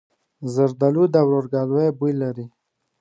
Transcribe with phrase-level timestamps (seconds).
[0.53, 2.45] زردالو د ورورګلوۍ بوی لري.